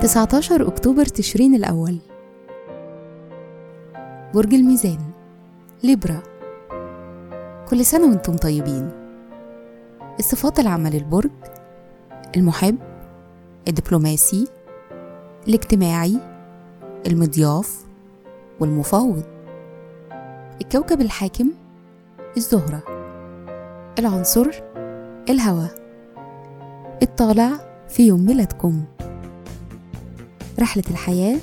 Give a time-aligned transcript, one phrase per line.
[0.00, 1.98] تسعتاشر أكتوبر تشرين الأول.
[4.34, 4.98] برج الميزان
[5.84, 6.22] ليبرا.
[7.68, 8.90] كل سنة وأنتم طيبين.
[10.18, 11.30] الصفات العامة للبرج
[12.36, 12.78] المحب
[13.68, 14.48] الدبلوماسي
[15.48, 16.20] الاجتماعي
[17.06, 17.84] المضياف
[18.60, 19.22] والمفاوض.
[20.60, 21.50] الكوكب الحاكم
[22.36, 22.82] الزهرة.
[23.98, 24.50] العنصر
[25.28, 25.74] الهواء
[27.02, 27.50] الطالع
[27.88, 28.84] في يوم ميلادكم.
[30.58, 31.36] رحلة الحياة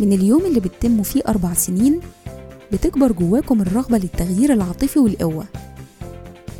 [0.00, 2.00] من اليوم اللي بتتموا فيه أربع سنين
[2.72, 5.44] بتكبر جواكم الرغبة للتغيير العاطفي والقوة.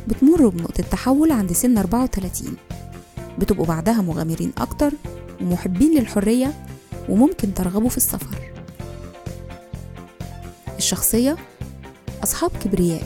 [0.07, 2.55] بتمروا بنقطة تحول عند سن 34
[3.39, 4.91] بتبقوا بعدها مغامرين أكتر
[5.41, 6.53] ومحبين للحرية
[7.09, 8.51] وممكن ترغبوا في السفر.
[10.77, 11.37] الشخصية
[12.23, 13.03] أصحاب كبرياء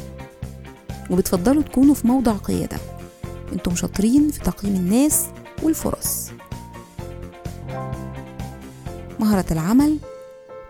[1.11, 2.77] وبتفضلوا تكونوا في موضع قيادة.
[3.55, 5.25] أنتم شاطرين في تقييم الناس
[5.63, 6.31] والفرص.
[9.19, 9.97] مهارة العمل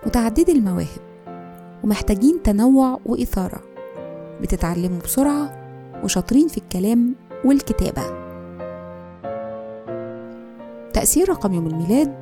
[0.06, 1.02] متعددي المواهب
[1.84, 3.62] ومحتاجين تنوع وإثارة.
[4.42, 5.66] بتتعلموا بسرعة
[6.04, 8.26] وشاطرين في الكلام والكتابة.
[10.94, 12.16] تأثير رقم يوم الميلاد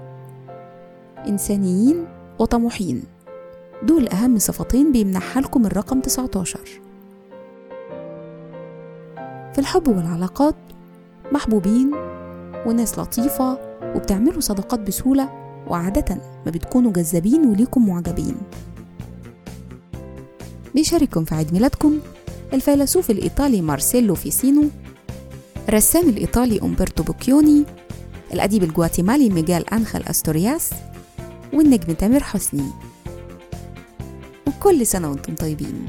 [1.28, 2.06] إنسانيين
[2.40, 3.04] وطموحين.
[3.84, 6.60] دول أهم صفتين بيمنحها لكم الرقم 19
[9.54, 10.56] في الحب والعلاقات
[11.32, 11.92] محبوبين
[12.66, 13.58] وناس لطيفة
[13.96, 15.30] وبتعملوا صداقات بسهولة
[15.68, 16.16] وعادة
[16.46, 18.36] ما بتكونوا جذابين وليكم معجبين.
[20.76, 22.00] بيشارككم في عيد ميلادكم
[22.54, 24.64] الفيلسوف الإيطالي مارسيلو فيسينو
[25.70, 27.64] الرسام الإيطالي أمبرتو بوكيوني
[28.34, 30.70] الأديب الجواتيمالي ميغال أنخل أستورياس
[31.54, 32.66] والنجم تامر حسني.
[34.48, 35.88] وكل سنة وأنتم طيبين.